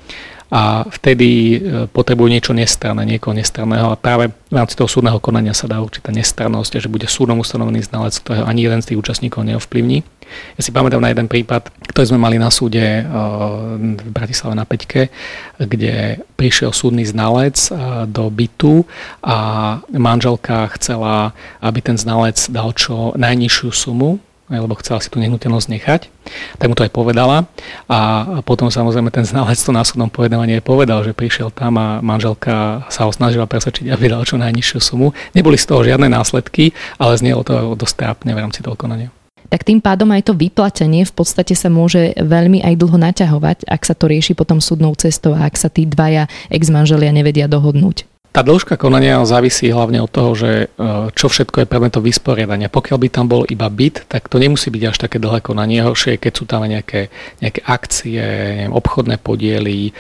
a 0.51 0.83
vtedy 0.89 1.29
e, 1.29 1.57
potrebujú 1.87 2.27
niečo 2.29 2.51
nestranné, 2.51 3.05
niekoho 3.05 3.33
nestranného 3.33 3.93
a 3.93 3.99
práve 3.99 4.31
v 4.31 4.55
rámci 4.55 4.77
toho 4.77 4.89
súdneho 4.91 5.17
konania 5.17 5.55
sa 5.55 5.65
dá 5.65 5.81
určitá 5.81 6.13
nestrannosť, 6.13 6.83
že 6.83 6.91
bude 6.91 7.07
súdom 7.09 7.41
ustanovený 7.41 7.87
znalec, 7.87 8.17
ktorého 8.21 8.45
ani 8.45 8.67
jeden 8.67 8.81
z 8.83 8.93
tých 8.93 8.99
účastníkov 8.99 9.47
neovplyvní. 9.47 10.03
Ja 10.57 10.61
si 10.61 10.73
pamätám 10.73 11.01
na 11.01 11.13
jeden 11.13 11.29
prípad, 11.29 11.69
ktorý 11.93 12.05
sme 12.09 12.19
mali 12.21 12.37
na 12.41 12.49
súde 12.49 12.81
e, 12.81 13.03
v 13.79 14.09
Bratislave 14.11 14.53
na 14.57 14.65
Peťke, 14.65 15.13
kde 15.61 16.21
prišiel 16.37 16.73
súdny 16.73 17.05
znalec 17.05 17.57
e, 17.69 17.71
do 18.09 18.29
bytu 18.29 18.85
a 19.21 19.37
manželka 19.93 20.69
chcela, 20.77 21.33
aby 21.61 21.79
ten 21.81 21.97
znalec 21.97 22.37
dal 22.49 22.73
čo 22.73 23.13
najnižšiu 23.17 23.69
sumu, 23.69 24.21
lebo 24.51 24.75
chcela 24.79 24.99
si 24.99 25.07
tú 25.07 25.17
nehnuteľnosť 25.23 25.67
nechať, 25.71 26.01
tak 26.59 26.67
mu 26.67 26.75
to 26.75 26.83
aj 26.83 26.91
povedala 26.91 27.47
a 27.87 27.99
potom 28.43 28.67
samozrejme 28.67 29.09
ten 29.09 29.23
znalec 29.23 29.55
to 29.55 29.71
následnom 29.71 30.11
povedaní 30.11 30.59
aj 30.59 30.67
povedal, 30.67 30.99
že 31.03 31.15
prišiel 31.15 31.51
tam 31.51 31.79
a 31.79 32.03
manželka 32.03 32.87
sa 32.91 33.07
ho 33.07 33.11
snažila 33.11 33.47
presvedčiť, 33.47 33.87
aby 33.87 34.11
dal 34.11 34.27
čo 34.27 34.35
najnižšiu 34.35 34.79
sumu. 34.83 35.15
Neboli 35.31 35.55
z 35.55 35.67
toho 35.67 35.81
žiadne 35.87 36.11
následky, 36.11 36.75
ale 36.99 37.15
znelo 37.15 37.47
to 37.47 37.75
dosť 37.79 37.95
trápne 37.95 38.31
v 38.35 38.41
rámci 38.41 38.59
toho 38.59 38.75
konania 38.75 39.11
tak 39.53 39.69
tým 39.69 39.85
pádom 39.85 40.09
aj 40.09 40.25
to 40.25 40.33
vyplatenie 40.33 41.05
v 41.05 41.13
podstate 41.13 41.53
sa 41.53 41.69
môže 41.69 42.17
veľmi 42.17 42.65
aj 42.65 42.73
dlho 42.73 42.97
naťahovať, 42.97 43.69
ak 43.69 43.81
sa 43.85 43.93
to 43.93 44.09
rieši 44.09 44.33
potom 44.33 44.57
súdnou 44.57 44.97
cestou 44.97 45.37
a 45.37 45.45
ak 45.45 45.53
sa 45.53 45.69
tí 45.69 45.85
dvaja 45.85 46.25
ex-manželia 46.49 47.13
nevedia 47.13 47.45
dohodnúť. 47.45 48.12
Tá 48.33 48.41
dĺžka 48.41 48.81
konania 48.81 49.21
závisí 49.29 49.69
hlavne 49.69 50.01
od 50.01 50.09
toho, 50.09 50.33
že 50.33 50.51
e, 50.65 50.67
čo 51.13 51.29
všetko 51.29 51.53
je 51.53 51.69
predmetom 51.69 52.01
vysporiadania. 52.01 52.65
Pokiaľ 52.65 52.97
by 52.97 53.07
tam 53.13 53.29
bol 53.29 53.45
iba 53.45 53.69
byt, 53.69 54.09
tak 54.09 54.25
to 54.25 54.41
nemusí 54.41 54.73
byť 54.73 54.83
až 54.89 54.97
také 55.05 55.21
dlhé 55.21 55.45
konanie. 55.45 55.85
Horšie 55.85 56.17
keď 56.17 56.33
sú 56.33 56.49
tam 56.49 56.65
nejaké, 56.65 57.13
nejaké 57.37 57.61
akcie, 57.61 58.17
neviem, 58.17 58.73
obchodné 58.73 59.21
podiely, 59.21 59.81
e, 59.85 59.91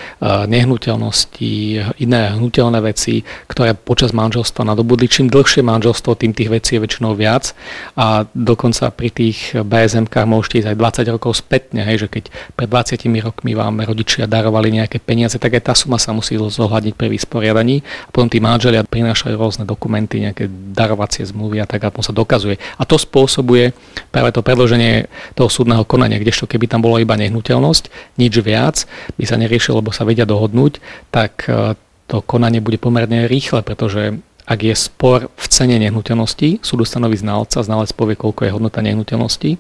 nehnuteľnosti, 0.49 1.53
iné 2.01 2.33
hnutelné 2.33 2.81
veci, 2.81 3.21
ktoré 3.45 3.77
počas 3.77 4.17
manželstva 4.17 4.65
nadobudli. 4.65 5.05
Čím 5.05 5.29
dlhšie 5.29 5.61
manželstvo, 5.61 6.17
tým 6.17 6.33
tých 6.33 6.49
vecí 6.49 6.81
je 6.81 6.89
väčšinou 6.89 7.13
viac. 7.13 7.53
A 7.93 8.25
dokonca 8.33 8.89
pri 8.89 9.13
tých 9.13 9.53
BSM-kách 9.61 10.25
môžete 10.25 10.65
ísť 10.65 10.69
aj 10.73 11.05
20 11.05 11.13
rokov 11.13 11.37
spätne, 11.37 11.85
hej, 11.85 12.01
že 12.01 12.07
keď 12.09 12.33
pred 12.57 12.65
20 12.65 12.97
rokmi 13.29 13.53
vám 13.53 13.85
rodičia 13.85 14.25
darovali 14.25 14.73
nejaké 14.73 14.97
peniaze, 14.97 15.37
tak 15.37 15.53
aj 15.53 15.69
tá 15.69 15.73
suma 15.77 16.01
sa 16.01 16.17
musí 16.17 16.33
zohľadniť 16.33 16.97
pri 16.97 17.13
vysporiadaní. 17.13 17.85
A 18.09 18.22
potom 18.23 18.31
tí 18.31 18.39
manželia 18.39 18.87
prinášajú 18.87 19.35
rôzne 19.35 19.67
dokumenty, 19.67 20.23
nejaké 20.23 20.47
darovacie 20.71 21.27
zmluvy 21.27 21.59
a 21.59 21.67
tak 21.67 21.83
a 21.83 21.91
potom 21.91 22.07
sa 22.07 22.15
dokazuje. 22.15 22.55
A 22.79 22.87
to 22.87 22.95
spôsobuje 22.95 23.75
práve 24.15 24.31
to 24.31 24.39
predloženie 24.39 25.11
toho 25.35 25.51
súdneho 25.51 25.83
konania, 25.83 26.23
kdežto 26.23 26.47
keby 26.47 26.71
tam 26.71 26.79
bolo 26.79 27.03
iba 27.03 27.19
nehnuteľnosť, 27.19 28.15
nič 28.15 28.33
viac, 28.39 28.87
by 29.19 29.27
sa 29.27 29.35
neriešilo, 29.35 29.83
lebo 29.83 29.91
sa 29.91 30.07
vedia 30.07 30.23
dohodnúť, 30.23 30.79
tak 31.11 31.51
e, 31.51 31.75
to 32.07 32.23
konanie 32.23 32.63
bude 32.63 32.79
pomerne 32.79 33.27
rýchle, 33.27 33.59
pretože 33.59 34.15
ak 34.47 34.59
je 34.63 34.71
spor 34.71 35.27
v 35.27 35.45
cene 35.51 35.75
nehnuteľnosti, 35.83 36.63
súd 36.63 36.87
ustanoví 36.87 37.19
znalca, 37.19 37.59
znalec 37.59 37.91
povie, 37.91 38.15
koľko 38.15 38.47
je 38.47 38.55
hodnota 38.55 38.79
nehnuteľnosti 38.79 39.59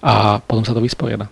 a 0.00 0.40
potom 0.40 0.64
sa 0.64 0.72
to 0.72 0.80
vysporiada. 0.80 1.28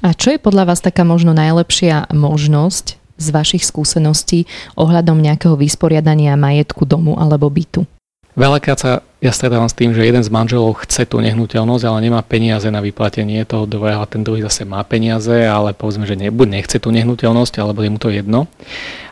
A 0.00 0.16
čo 0.16 0.32
je 0.32 0.40
podľa 0.40 0.72
vás 0.72 0.80
taká 0.80 1.04
možno 1.04 1.36
najlepšia 1.36 2.16
možnosť 2.16 3.03
z 3.24 3.32
vašich 3.32 3.64
skúseností 3.64 4.44
ohľadom 4.76 5.16
nejakého 5.24 5.56
vysporiadania 5.56 6.36
majetku 6.36 6.84
domu 6.84 7.16
alebo 7.16 7.48
bytu? 7.48 7.88
Veľakrát 8.34 8.78
sa 8.82 8.92
ja 9.22 9.30
stretávam 9.30 9.70
s 9.70 9.78
tým, 9.78 9.94
že 9.94 10.02
jeden 10.02 10.20
z 10.20 10.28
manželov 10.28 10.82
chce 10.82 11.06
tú 11.06 11.22
nehnuteľnosť, 11.22 11.86
ale 11.86 11.98
nemá 12.02 12.20
peniaze 12.20 12.66
na 12.66 12.82
vyplatenie 12.82 13.46
toho 13.46 13.62
druhého 13.62 14.02
a 14.02 14.10
ten 14.10 14.26
druhý 14.26 14.42
zase 14.42 14.66
má 14.66 14.82
peniaze, 14.82 15.32
ale 15.46 15.70
povedzme, 15.70 16.02
že 16.02 16.18
ne, 16.18 16.34
buď 16.34 16.60
nechce 16.60 16.76
tú 16.82 16.90
nehnuteľnosť, 16.90 17.62
alebo 17.62 17.86
je 17.86 17.94
mu 17.94 17.98
to 18.02 18.10
jedno, 18.10 18.50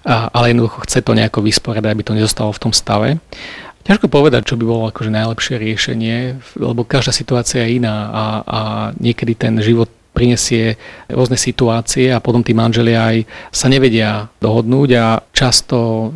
a, 0.03 0.27
ale 0.35 0.51
jednoducho 0.51 0.83
chce 0.85 1.07
to 1.07 1.15
nejako 1.15 1.39
vysporiadať, 1.47 1.91
aby 1.95 2.03
to 2.03 2.19
nezostalo 2.19 2.51
v 2.51 2.63
tom 2.67 2.75
stave. 2.75 3.23
Ťažko 3.87 4.11
povedať, 4.11 4.53
čo 4.53 4.59
by 4.59 4.65
bolo 4.67 4.91
akože 4.91 5.11
najlepšie 5.15 5.55
riešenie, 5.55 6.17
lebo 6.59 6.83
každá 6.83 7.15
situácia 7.15 7.63
je 7.63 7.79
iná 7.79 7.97
a, 8.11 8.25
a 8.43 8.61
niekedy 8.99 9.39
ten 9.39 9.55
život 9.63 9.89
prinesie 10.13 10.77
rôzne 11.09 11.41
situácie 11.41 12.13
a 12.13 12.21
potom 12.21 12.45
tí 12.45 12.53
manželia 12.53 13.01
aj 13.13 13.17
sa 13.49 13.67
nevedia 13.73 14.29
dohodnúť 14.39 14.91
a 15.01 15.07
často 15.33 16.13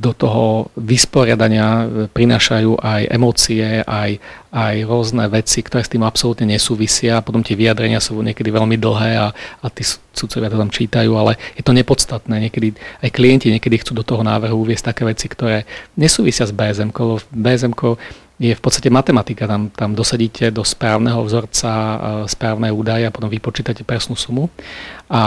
do 0.00 0.16
toho 0.16 0.72
vysporiadania 0.80 1.84
prinášajú 2.16 2.80
aj 2.80 3.00
emócie, 3.12 3.84
aj, 3.84 4.16
aj 4.48 4.74
rôzne 4.88 5.28
veci, 5.28 5.60
ktoré 5.60 5.84
s 5.84 5.92
tým 5.92 6.00
absolútne 6.00 6.48
nesúvisia 6.48 7.20
a 7.20 7.24
potom 7.24 7.44
tie 7.44 7.52
vyjadrenia 7.52 8.00
sú 8.00 8.16
niekedy 8.24 8.48
veľmi 8.48 8.80
dlhé 8.80 9.12
a, 9.20 9.28
a 9.60 9.66
tí 9.68 9.84
sudcovia 10.16 10.48
to 10.48 10.56
tam 10.56 10.72
čítajú, 10.72 11.12
ale 11.20 11.36
je 11.52 11.60
to 11.60 11.76
nepodstatné. 11.76 12.48
Niekedy 12.48 12.72
aj 13.04 13.10
klienti 13.12 13.52
niekedy 13.52 13.84
chcú 13.84 13.92
do 13.92 14.04
toho 14.04 14.24
návrhu 14.24 14.64
uviesť 14.64 14.96
také 14.96 15.04
veci, 15.04 15.28
ktoré 15.28 15.68
nesúvisia 16.00 16.48
s 16.48 16.52
BSM. 16.56 16.96
BSM 17.36 17.76
je 18.40 18.56
v 18.56 18.62
podstate 18.64 18.88
matematika. 18.88 19.44
Tam, 19.44 19.68
tam 19.68 19.92
dosadíte 19.92 20.48
do 20.48 20.64
správneho 20.64 21.20
vzorca 21.20 21.68
e, 21.68 21.96
správne 22.24 22.72
údaje 22.72 23.04
a 23.04 23.12
potom 23.12 23.28
vypočítate 23.28 23.84
presnú 23.84 24.16
sumu. 24.16 24.48
A 25.10 25.22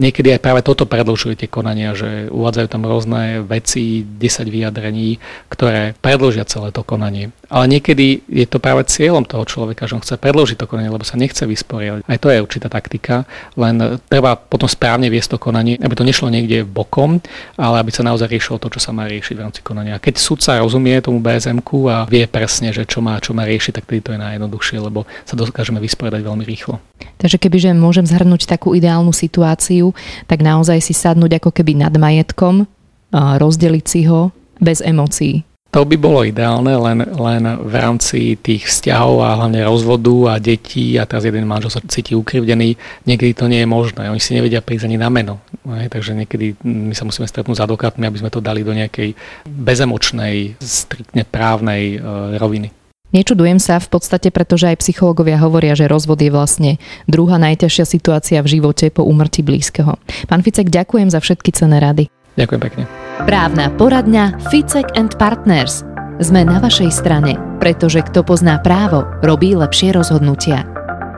niekedy 0.00 0.32
aj 0.32 0.40
práve 0.40 0.64
toto 0.64 0.88
predlžuje 0.88 1.36
tie 1.36 1.52
konania, 1.52 1.92
že 1.92 2.32
uvádzajú 2.32 2.66
tam 2.72 2.88
rôzne 2.88 3.44
veci, 3.44 4.00
10 4.00 4.48
vyjadrení, 4.48 5.20
ktoré 5.52 5.92
predlžia 6.00 6.48
celé 6.48 6.72
to 6.72 6.80
konanie. 6.80 7.28
Ale 7.52 7.68
niekedy 7.68 8.24
je 8.24 8.46
to 8.48 8.56
práve 8.56 8.88
cieľom 8.88 9.28
toho 9.28 9.44
človeka, 9.44 9.84
že 9.84 10.00
on 10.00 10.04
chce 10.04 10.16
predložiť 10.16 10.56
to 10.56 10.64
konanie, 10.64 10.88
lebo 10.88 11.04
sa 11.04 11.20
nechce 11.20 11.44
vysporiadať. 11.44 12.08
Aj 12.08 12.16
to 12.16 12.32
je 12.32 12.40
určitá 12.40 12.72
taktika, 12.72 13.28
len 13.52 14.00
treba 14.08 14.32
potom 14.40 14.64
správne 14.64 15.12
viesť 15.12 15.36
to 15.36 15.38
konanie, 15.40 15.76
aby 15.76 15.92
to 15.92 16.08
nešlo 16.08 16.32
niekde 16.32 16.64
bokom, 16.64 17.20
ale 17.60 17.84
aby 17.84 17.92
sa 17.92 18.00
naozaj 18.00 18.32
riešilo 18.32 18.56
to, 18.56 18.72
čo 18.72 18.80
sa 18.80 18.96
má 18.96 19.04
riešiť 19.12 19.34
v 19.36 19.44
rámci 19.44 19.60
konania. 19.60 20.00
Keď 20.00 20.14
sudca 20.16 20.56
rozumie 20.56 21.04
tomu 21.04 21.20
bsm 21.20 21.60
a 21.92 22.08
vie 22.08 22.24
presne, 22.24 22.72
že 22.72 22.88
čo 22.88 23.04
má, 23.04 23.20
čo 23.20 23.36
má 23.36 23.44
riešiť, 23.44 23.76
tak 23.76 23.84
tedy 23.84 24.00
to 24.00 24.16
je 24.16 24.24
najjednoduchšie, 24.24 24.80
lebo 24.80 25.04
sa 25.28 25.36
dokážeme 25.36 25.80
vysporiadať 25.84 26.20
veľmi 26.24 26.44
rýchlo. 26.48 26.80
Takže 27.18 27.38
kebyže 27.42 27.74
môžem 27.74 28.06
zhrnúť 28.06 28.46
takú 28.46 28.78
ideálnu 28.78 29.10
situáciu, 29.18 29.90
tak 30.30 30.46
naozaj 30.46 30.78
si 30.78 30.94
sadnúť 30.94 31.42
ako 31.42 31.50
keby 31.50 31.82
nad 31.82 31.94
majetkom, 31.98 32.70
rozdeliť 33.12 33.84
si 33.88 34.06
ho 34.06 34.30
bez 34.62 34.78
emócií. 34.84 35.42
To 35.68 35.84
by 35.84 36.00
bolo 36.00 36.24
ideálne 36.24 36.72
len, 36.80 37.04
len 37.04 37.44
v 37.44 37.74
rámci 37.76 38.40
tých 38.40 38.64
vzťahov 38.72 39.20
a 39.20 39.36
hlavne 39.36 39.60
rozvodu 39.68 40.32
a 40.32 40.34
detí 40.40 40.96
a 40.96 41.04
teraz 41.04 41.28
jeden 41.28 41.44
manžel 41.44 41.68
sa 41.68 41.84
cíti 41.84 42.16
ukrivdený. 42.16 42.72
Niekedy 43.04 43.36
to 43.36 43.52
nie 43.52 43.60
je 43.60 43.68
možné. 43.68 44.08
Oni 44.08 44.16
si 44.16 44.32
nevedia 44.32 44.64
prísť 44.64 44.88
ani 44.88 44.96
na 44.96 45.12
meno. 45.12 45.44
Takže 45.68 46.16
niekedy 46.16 46.56
my 46.64 46.96
sa 46.96 47.04
musíme 47.04 47.28
stretnúť 47.28 47.60
s 47.60 47.64
advokátmi, 47.68 48.08
aby 48.08 48.16
sme 48.16 48.32
to 48.32 48.40
dali 48.40 48.64
do 48.64 48.72
nejakej 48.72 49.12
bezemočnej, 49.44 50.56
striktne 50.56 51.28
právnej 51.28 52.00
e, 52.00 52.38
roviny. 52.40 52.72
Nečudujem 53.08 53.56
sa 53.56 53.80
v 53.80 53.88
podstate, 53.88 54.28
pretože 54.28 54.68
aj 54.68 54.84
psychológovia 54.84 55.40
hovoria, 55.40 55.72
že 55.72 55.88
rozvod 55.88 56.20
je 56.20 56.28
vlastne 56.28 56.76
druhá 57.08 57.40
najťažšia 57.40 57.84
situácia 57.88 58.38
v 58.44 58.60
živote 58.60 58.92
po 58.92 59.00
úmrtí 59.00 59.40
blízkeho. 59.40 59.96
Pán 60.28 60.44
Ficek, 60.44 60.68
ďakujem 60.68 61.08
za 61.08 61.24
všetky 61.24 61.56
cené 61.56 61.80
rady. 61.80 62.12
Ďakujem 62.36 62.60
pekne. 62.60 62.84
Právna 63.24 63.72
poradňa 63.74 64.52
Ficek 64.52 64.92
and 64.94 65.16
Partners. 65.16 65.82
Sme 66.20 66.44
na 66.44 66.60
vašej 66.60 66.90
strane, 66.92 67.38
pretože 67.62 68.04
kto 68.04 68.22
pozná 68.26 68.60
právo, 68.60 69.08
robí 69.24 69.56
lepšie 69.56 69.96
rozhodnutia. 69.96 70.68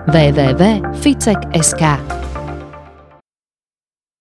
www.ficek.sk 0.09 1.83